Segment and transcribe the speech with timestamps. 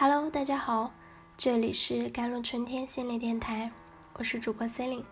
[0.00, 0.94] Hello，大家好，
[1.36, 3.72] 这里是甘露春天心理电台，
[4.12, 5.02] 我是主播 Celine。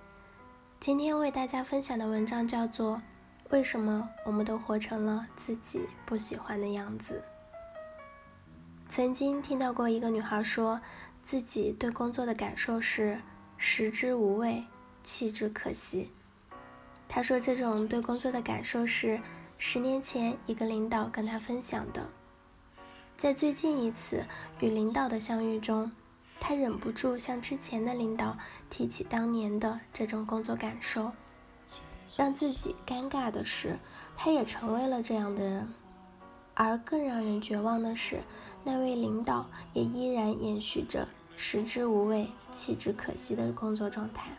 [0.79, 2.99] 今天为大家分享的文章叫做
[3.51, 7.25] 《为什么我们都活成了自己不喜欢的样子》。
[8.89, 10.81] 曾经听到过一个女孩说，
[11.21, 13.21] 自己对工作的感受是
[13.57, 14.63] 食之无味，
[15.03, 16.13] 弃之可惜。
[17.09, 19.21] 她说这种对工作的感受是
[19.59, 22.07] 十年前一个领导跟她分享的。
[23.17, 24.27] 在最近一次
[24.61, 25.91] 与领导的相遇中，
[26.39, 28.37] 他忍不住向之前的领导
[28.69, 31.13] 提起当年的这种工作感受。
[32.15, 33.79] 让自己尴尬的是，
[34.17, 35.73] 他也成为了这样的人。
[36.55, 38.21] 而更让人绝望的是，
[38.65, 44.39] 那位领导也依然延续着食之无味、弃之可惜的工作状态。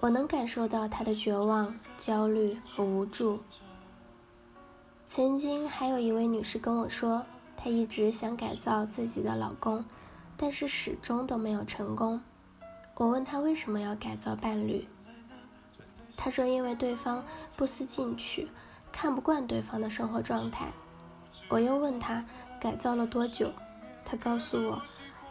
[0.00, 3.40] 我能感受到他的绝望、焦虑和无助。
[5.08, 7.24] 曾经还有一位女士跟我说，
[7.56, 9.82] 她一直想改造自己的老公，
[10.36, 12.20] 但是始终都没有成功。
[12.94, 14.86] 我问她为什么要改造伴侣，
[16.14, 17.24] 她说因为对方
[17.56, 18.48] 不思进取，
[18.92, 20.70] 看不惯对方的生活状态。
[21.48, 22.26] 我又问她
[22.60, 23.50] 改造了多久，
[24.04, 24.82] 她告诉我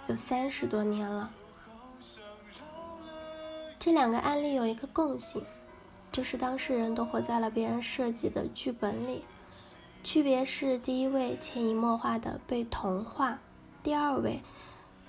[0.08, 1.32] 有三十多年了。
[3.78, 5.44] 这两个案例有一个共性，
[6.12, 9.24] 就是当事人都活在了别人设计的剧本里。
[10.10, 13.40] 区别是，第一位潜移默化的被同化，
[13.84, 14.42] 第二位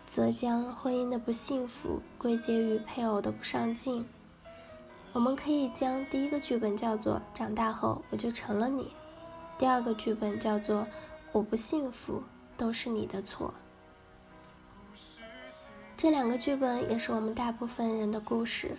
[0.05, 4.05] 则将婚姻的不幸福归结于配偶的不上进。
[5.13, 8.91] 我们可以将第一个剧本叫做“长大后我就成了你”，
[9.57, 10.89] 第二个剧本叫做
[11.31, 12.25] “我不幸福
[12.57, 13.55] 都是你的错”。
[15.97, 18.77] 这两个剧本也是我们大部分人的故事，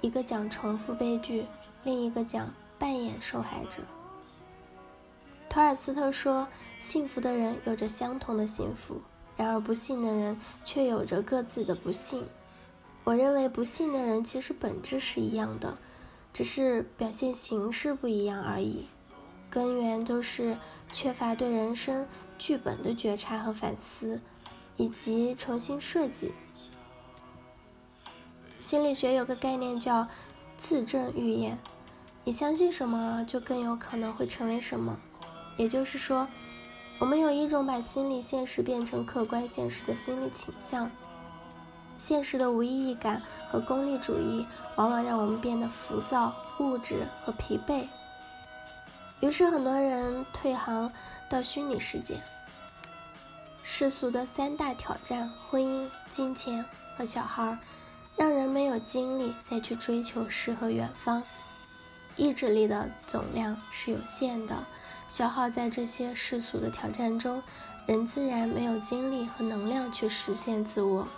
[0.00, 1.44] 一个讲重复悲剧，
[1.84, 3.82] 另一个讲扮演受害者。
[5.50, 6.46] 托尔斯特说
[6.78, 9.02] ：“幸福的人有着相同的幸福，
[9.36, 12.24] 然而不幸的人却有着各自的不幸。”
[13.02, 15.76] 我认为不幸的人其实本质是一样的，
[16.32, 18.86] 只是表现形式不一样而已，
[19.50, 20.56] 根源都是
[20.92, 22.06] 缺乏对人生
[22.38, 24.20] 剧本的觉察和反思，
[24.76, 26.32] 以及重新设计。
[28.60, 30.06] 心理学有个概念叫
[30.56, 31.58] 自证预言，
[32.22, 35.00] 你相信什么，就更有可能会成为什么。
[35.56, 36.26] 也就是说，
[36.98, 40.90] 我们有一种把心理现实变成客观现实的心理倾向。
[41.96, 44.46] 现实的无意义感和功利主义，
[44.76, 47.86] 往往让我们变得浮躁、物质和疲惫。
[49.20, 50.90] 于是，很多人退行
[51.28, 52.18] 到虚拟世界。
[53.62, 56.64] 世俗的三大挑战——婚姻、金钱
[56.96, 57.58] 和小孩，
[58.16, 61.22] 让人没有精力再去追求诗和远方。
[62.16, 64.66] 意志力的总量是有限的。
[65.10, 67.42] 消耗在这些世俗的挑战中，
[67.84, 71.08] 人自然没有精力和能量去实现自我。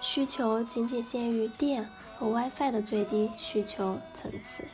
[0.00, 4.64] 需求仅仅限于电和 WiFi 的最低需求层次。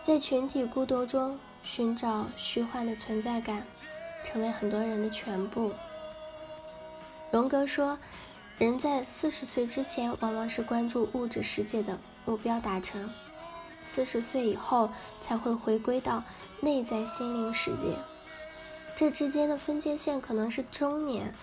[0.00, 3.66] 在群体孤独中寻找虚幻的存在感，
[4.22, 5.72] 成为很多人的全部。
[7.32, 7.98] 荣格说，
[8.58, 13.10] 人在四十岁之前，往往是关注物质世界的目标达成。
[13.84, 14.90] 四十岁以后
[15.20, 16.24] 才会回归到
[16.60, 17.98] 内在心灵世界，
[18.96, 21.34] 这之间的分界线可能是中年，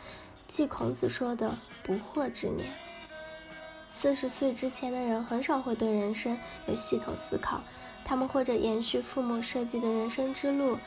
[0.48, 2.68] 即孔子说的不惑之年。
[3.88, 7.62] 四十岁之前的人很少会对人生有系统思考，
[8.04, 10.78] 他们或者延续父母设计的人生之路，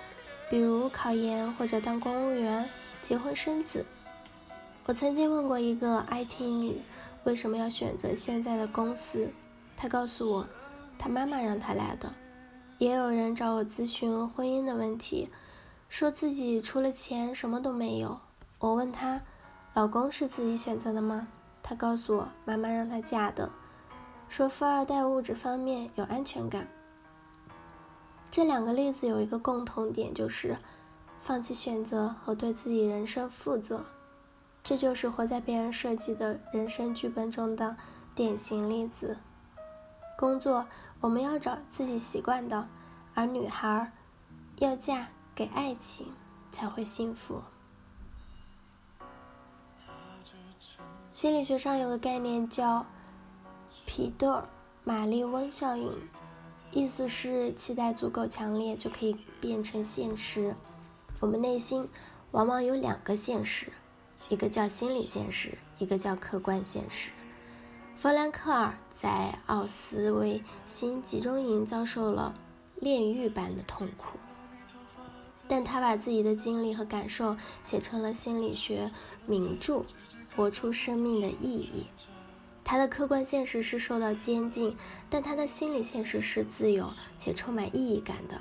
[0.50, 2.68] 比如考研或者当公务员、
[3.00, 3.86] 结婚生子。
[4.86, 6.80] 我曾经问过一个 IT 女
[7.24, 9.30] 为什么要选择现在的公司，
[9.76, 10.48] 她告诉我。
[11.04, 12.14] 他妈妈让他来的，
[12.78, 15.28] 也有人找我咨询婚姻的问题，
[15.86, 18.20] 说自己除了钱什么都没有。
[18.58, 19.20] 我问他，
[19.74, 21.28] 老公是自己选择的吗？
[21.62, 23.50] 他告诉我，妈妈让他嫁的，
[24.30, 26.68] 说富二代物质方面有安全感。
[28.30, 30.56] 这两个例子有一个共同点，就是
[31.20, 33.84] 放弃选择和对自己人生负责。
[34.62, 37.76] 这就是活在别人设计的人生剧本中的
[38.14, 39.18] 典型例子。
[40.16, 40.66] 工作
[41.00, 42.68] 我们要找自己习惯的，
[43.14, 43.92] 而女孩
[44.56, 46.12] 要嫁给爱情
[46.50, 47.42] 才会幸福。
[51.12, 52.86] 心理学上有个概念叫
[53.86, 54.48] 皮德尔
[54.82, 55.90] 玛丽翁效应，
[56.72, 60.56] 意思是期待足够强烈就可以变成现实。
[61.20, 61.88] 我们内心
[62.32, 63.72] 往往有两个现实，
[64.28, 67.12] 一个叫心理现实，一个叫客观现实。
[67.96, 72.34] 弗兰克尔在奥斯维辛集中营遭受了
[72.76, 74.18] 炼狱般的痛苦。
[75.46, 78.90] 但他把自己的经历和感受写成了心理学
[79.26, 79.84] 名著，
[80.34, 81.86] 活出生命的意义。
[82.64, 84.74] 他的客观现实是受到监禁，
[85.10, 86.88] 但他的心理现实是自由
[87.18, 88.40] 且充满意义感的。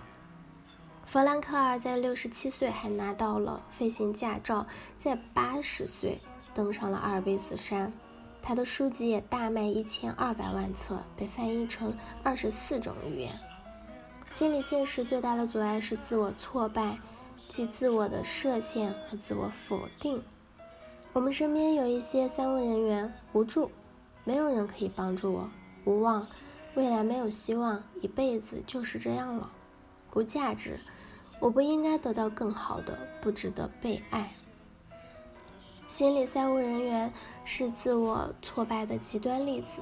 [1.06, 4.66] 弗兰克尔在六十七岁还拿到了飞行驾照，
[4.98, 6.18] 在八十岁
[6.54, 7.92] 登上了阿尔卑斯山。
[8.46, 13.32] 他的书籍也大卖一千二百万册，被翻译成二十四种语言。
[14.30, 17.00] 心理现实最大的阻碍是自我挫败，
[17.38, 20.22] 即自我的设限和自我否定。
[21.14, 23.72] 我们身边有一些三无人员，无助，
[24.26, 25.50] 没有人可以帮助我；
[25.86, 26.28] 无望，
[26.76, 29.52] 未来没有希望，一辈子就是这样了；
[30.14, 30.78] 无价值，
[31.40, 34.30] 我不应该得到更好的，不值得被爱。
[35.94, 37.14] 心理三无人员
[37.46, 39.80] 是自我挫败的极端例子。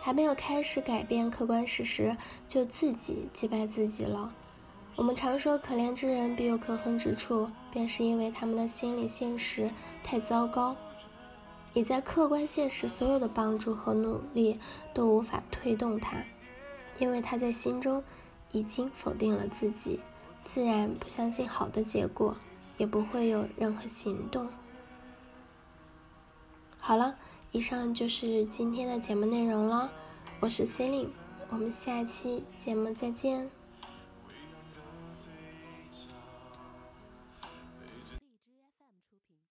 [0.00, 2.16] 还没有开始改变客观事实，
[2.48, 4.34] 就自己击败自己了。
[4.96, 9.70] 我们常说可怜之人必有可恨之处，便是因为他们的心理现实
[10.02, 10.74] 太糟糕。
[11.74, 14.58] 你在客观现实所有的帮助和努力
[14.92, 16.24] 都无法推动他，
[16.98, 18.02] 因为他在心中
[18.50, 20.00] 已经否定了自己，
[20.34, 22.36] 自然不相信好的结果，
[22.78, 24.48] 也不会有任何行动。
[26.86, 27.16] 好了。
[27.50, 29.90] 以上就是今天的节目内容了，
[30.38, 31.08] 我是 Celine，
[31.50, 33.50] 我们下期节目再见。